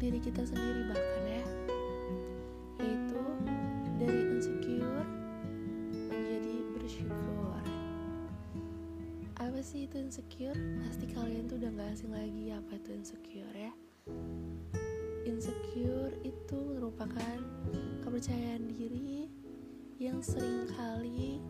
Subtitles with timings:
[0.00, 1.44] diri kita sendiri bahkan ya
[2.80, 3.20] yaitu
[4.00, 5.08] dari insecure
[6.08, 7.60] menjadi bersyukur
[9.40, 10.56] apa sih itu insecure?
[10.84, 13.72] Pasti kalian tuh udah gak asing lagi apa itu insecure ya
[15.28, 17.38] Insecure itu merupakan
[18.00, 19.28] kepercayaan diri
[20.00, 21.44] yang sering kali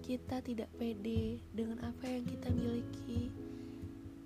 [0.00, 3.28] kita tidak pede dengan apa yang kita miliki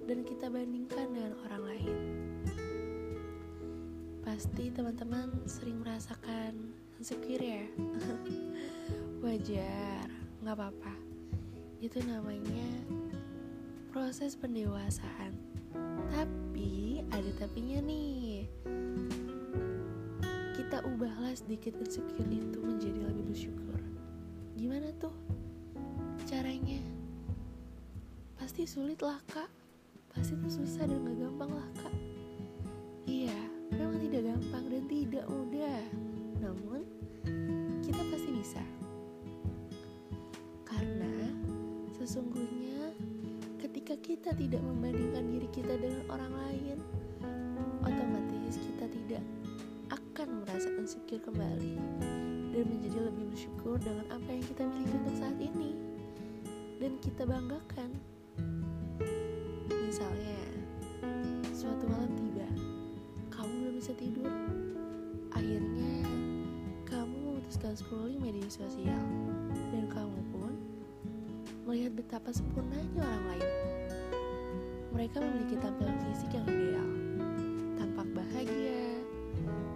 [0.06, 2.29] dan kita bandingkan dengan orang lain.
[4.40, 7.68] Pasti teman-teman sering merasakan insecure ya.
[9.20, 10.08] Wajar,
[10.40, 10.96] nggak apa-apa.
[11.84, 12.88] Itu namanya
[13.92, 15.36] proses pendewasaan.
[16.08, 18.48] Tapi ada tapinya nih.
[20.56, 23.76] Kita ubahlah sedikit insecure itu menjadi lebih bersyukur.
[24.56, 25.12] Gimana tuh?
[26.24, 26.78] caranya
[28.38, 29.50] pasti sulit lah kak
[30.14, 32.09] pasti itu susah dan gak gampang lah kak
[34.10, 35.82] tidak gampang dan tidak mudah.
[36.42, 36.82] Namun
[37.86, 38.62] kita pasti bisa.
[40.66, 41.30] Karena
[41.94, 42.90] sesungguhnya
[43.62, 46.78] ketika kita tidak membandingkan diri kita dengan orang lain
[47.86, 49.22] otomatis kita tidak
[49.94, 51.78] akan merasa insecure kembali
[52.50, 55.70] dan menjadi lebih bersyukur dengan apa yang kita miliki untuk saat ini.
[56.80, 57.92] Dan kita banggakan.
[59.68, 60.40] Misalnya,
[61.52, 62.29] suatu malam tiba,
[63.80, 64.28] bisa tidur.
[65.32, 66.04] Akhirnya,
[66.84, 69.08] kamu memutuskan scrolling media sosial,
[69.72, 70.52] dan kamu pun
[71.64, 73.50] melihat betapa sempurnanya orang lain.
[74.92, 76.88] Mereka memiliki tampilan fisik yang ideal,
[77.80, 79.00] tampak bahagia,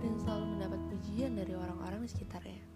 [0.05, 2.74] dan selalu mendapat pujian dari orang-orang di sekitarnya.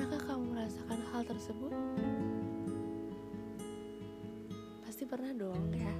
[0.00, 1.72] Pernahkah kamu merasakan hal tersebut?
[4.80, 5.92] Pasti pernah dong ya.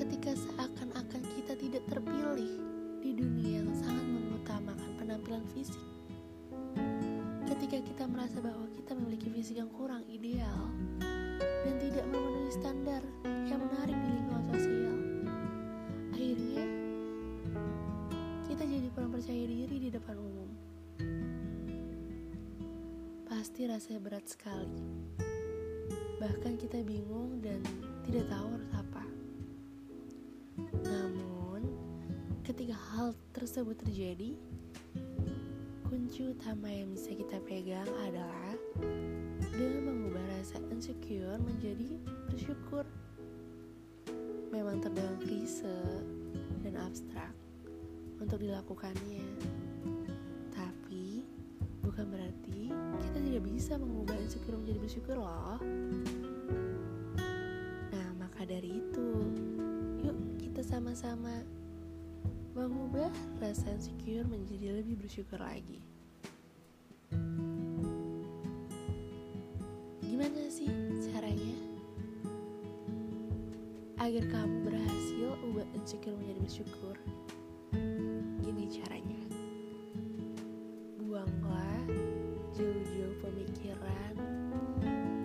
[0.00, 2.56] Ketika seakan-akan kita tidak terpilih
[3.04, 5.76] di dunia yang sangat mengutamakan penampilan fisik
[7.52, 10.72] ketika kita merasa bahwa kita memiliki fisik yang kurang ideal
[11.68, 13.04] dan tidak memenuhi standar
[13.44, 14.96] yang menarik di lingkungan sosial,
[16.16, 16.64] akhirnya
[18.48, 20.35] kita jadi kurang percaya diri di depan umum.
[23.46, 24.82] Pasti rasanya berat sekali.
[26.18, 27.62] Bahkan kita bingung dan
[28.02, 29.04] tidak tahu harus apa.
[30.82, 31.62] Namun,
[32.42, 34.34] ketika hal tersebut terjadi,
[35.86, 38.58] kunci utama yang bisa kita pegang adalah
[39.54, 42.82] dengan mengubah rasa insecure menjadi bersyukur.
[44.50, 46.02] Memang terdengar klise
[46.66, 47.30] dan abstrak
[48.18, 49.22] untuk dilakukannya.
[51.96, 52.68] Bukan berarti
[53.08, 55.56] kita tidak bisa mengubah insecure menjadi bersyukur loh.
[57.88, 59.08] Nah, maka dari itu,
[60.04, 61.40] yuk kita sama-sama
[62.52, 63.08] mengubah
[63.40, 65.80] rasa insecure menjadi lebih bersyukur lagi.
[70.04, 70.68] Gimana sih
[71.00, 71.56] caranya?
[74.04, 76.96] Agar kamu berhasil ubah insecure menjadi bersyukur.
[78.44, 79.25] Gini caranya.
[83.26, 84.14] Pemikiran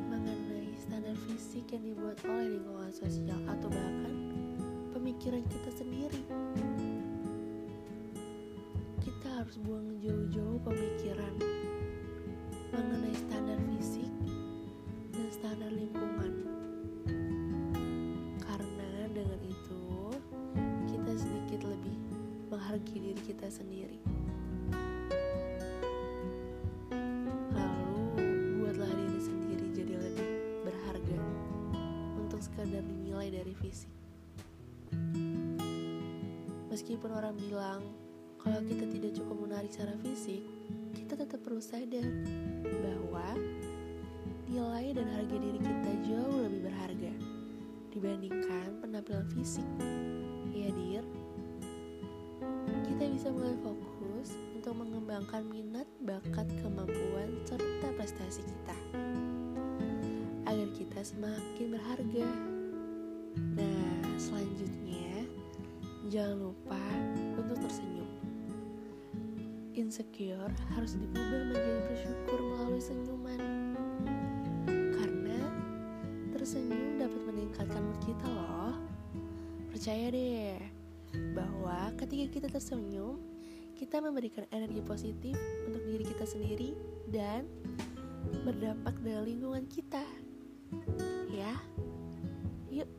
[0.09, 4.16] mengenai standar fisik yang dibuat oleh lingkungan sosial atau bahkan
[4.97, 6.25] pemikiran kita sendiri
[9.41, 11.34] harus buang jauh-jauh pemikiran
[12.72, 14.08] mengenai standar fisik
[15.11, 16.46] dan standar lingkungan.
[18.40, 19.81] Karena dengan itu
[20.87, 21.99] kita sedikit lebih
[22.53, 23.99] menghargai diri kita sendiri.
[36.91, 37.82] Meskipun orang bilang
[38.35, 40.43] kalau kita tidak cukup menarik secara fisik,
[40.91, 42.03] kita tetap perlu sadar
[42.67, 43.32] bahwa
[44.52, 47.16] nilai dan harga diri kita jauh lebih berharga
[47.96, 49.64] dibandingkan penampilan fisik.
[50.52, 51.08] Ya, Dir.
[52.84, 58.76] Kita bisa mulai fokus untuk mengembangkan minat, bakat, kemampuan, serta prestasi kita.
[60.44, 62.28] Agar kita semakin berharga.
[63.55, 65.10] Nah, selanjutnya
[66.11, 66.75] Jangan lupa
[67.40, 68.11] untuk tersenyum.
[69.72, 71.23] Insecure harus diubah
[71.55, 73.40] menjadi bersyukur melalui senyuman.
[74.91, 75.40] Karena
[76.35, 78.75] tersenyum dapat meningkatkan mood kita loh.
[79.72, 80.59] Percaya deh
[81.31, 83.16] bahwa ketika kita tersenyum,
[83.79, 86.75] kita memberikan energi positif untuk diri kita sendiri
[87.08, 87.47] dan
[88.43, 90.03] berdampak dalam lingkungan kita.
[91.31, 91.55] Ya.
[92.67, 92.91] Yuk,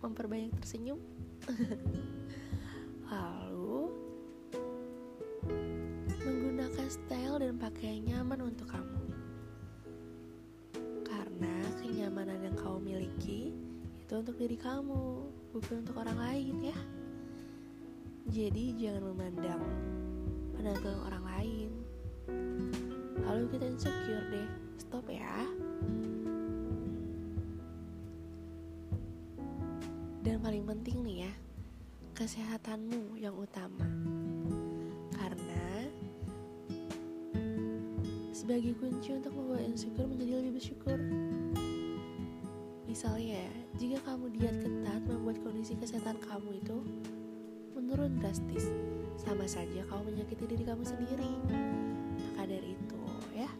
[0.00, 0.96] memperbanyak tersenyum.
[3.08, 3.92] Lalu
[6.24, 9.04] menggunakan style dan pakaian nyaman untuk kamu.
[11.04, 13.52] Karena kenyamanan yang kau miliki
[14.04, 16.78] itu untuk diri kamu, bukan untuk orang lain ya.
[18.24, 19.62] Jadi jangan memandang
[20.56, 21.70] penampilan orang lain.
[23.20, 24.48] Lalu kita insecure deh.
[24.80, 25.44] Stop ya.
[30.24, 31.32] Dan paling penting nih ya,
[32.14, 33.90] kesehatanmu yang utama.
[35.10, 35.90] Karena
[38.30, 40.94] sebagai kunci untuk membawa insecure menjadi lebih bersyukur.
[42.86, 46.78] Misalnya, jika kamu diet ketat membuat kondisi kesehatan kamu itu
[47.74, 48.70] menurun drastis,
[49.18, 51.34] sama saja kamu menyakiti diri kamu sendiri.
[52.14, 53.02] Maka dari itu,
[53.34, 53.50] ya,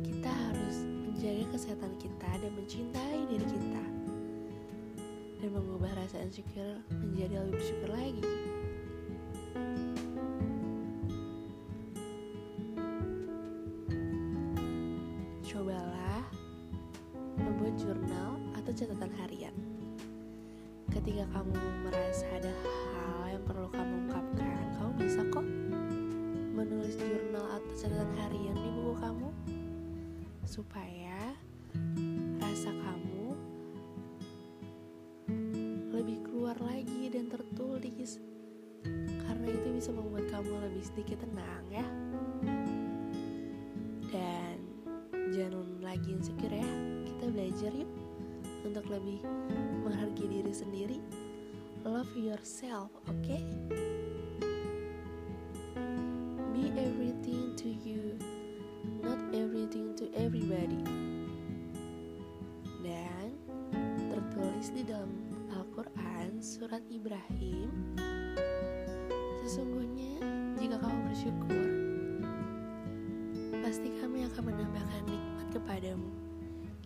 [0.00, 3.03] kita harus menjaga kesehatan kita dan mencintai
[6.04, 8.24] rasa insecure menjadi lebih bersyukur lagi.
[15.48, 16.28] Cobalah
[17.40, 19.56] membuat jurnal atau catatan harian.
[20.92, 21.56] Ketika kamu
[21.88, 25.46] merasa ada hal yang perlu kamu ungkapkan, kamu bisa kok
[26.52, 29.28] menulis jurnal atau catatan harian di buku kamu
[30.44, 31.32] supaya
[37.04, 38.16] lagi dan tertulis.
[39.28, 41.84] Karena itu bisa membuat kamu lebih sedikit tenang ya.
[44.08, 44.56] Dan
[45.36, 46.70] jangan lagi insecure ya.
[47.04, 47.92] Kita belajar yuk
[48.64, 49.20] untuk lebih
[49.84, 50.96] menghargai diri sendiri.
[51.84, 53.20] Love yourself oke?
[53.20, 53.44] okay?
[71.14, 71.70] Bersyukur.
[73.62, 76.10] Pasti kami akan menambahkan nikmat kepadamu.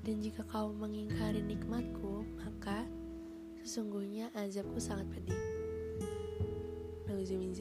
[0.04, 2.84] Dan jika kau mengingkari nikmatku Maka
[3.64, 5.40] sesungguhnya azabku sangat pedih.
[7.08, 7.56] Nauzumin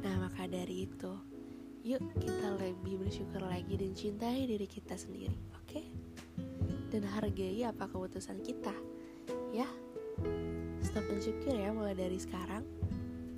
[0.00, 1.12] Nah maka dari itu
[1.84, 5.84] Yuk kita lebih bersyukur lagi dan cintai diri kita sendiri Oke?
[5.84, 5.86] Okay?
[6.88, 8.72] Dan hargai apa keputusan kita
[9.52, 9.68] Ya?
[10.80, 12.79] Stop insecure ya mulai dari sekarang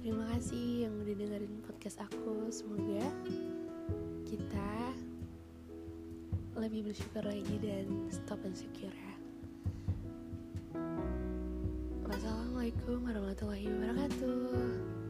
[0.02, 2.50] Terima kasih yang udah dengerin podcast aku.
[2.50, 3.06] Semoga
[4.26, 4.74] kita
[6.58, 9.14] lebih bersyukur lagi dan stop insecure ya.
[12.02, 15.01] Wassalamualaikum warahmatullahi wabarakatuh